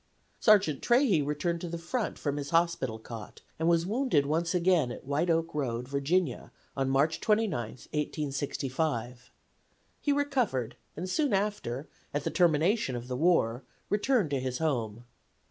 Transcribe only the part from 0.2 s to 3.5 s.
Sergeant Trahey returned to the front from his hospital cot,